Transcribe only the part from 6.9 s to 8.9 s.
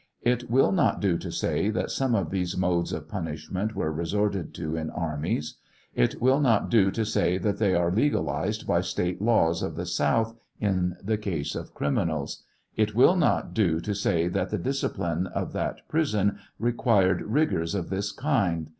say that they are legalized by